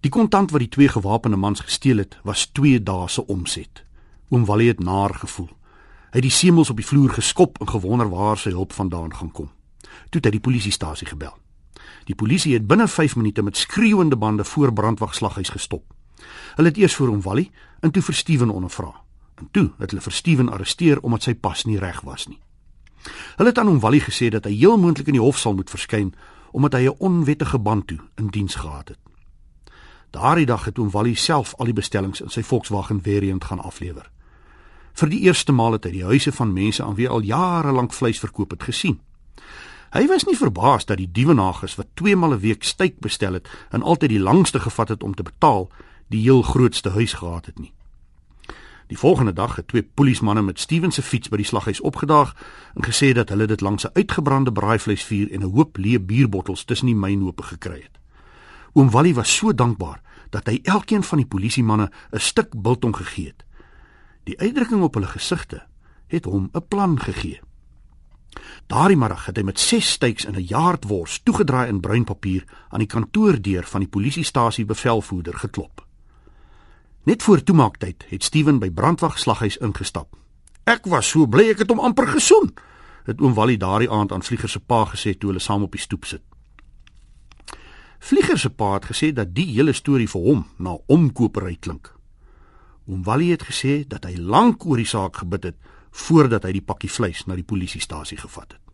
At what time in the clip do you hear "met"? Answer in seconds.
13.42-13.56, 50.42-50.58, 69.42-69.58